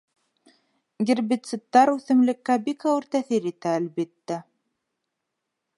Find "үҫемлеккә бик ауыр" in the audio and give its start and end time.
1.97-3.07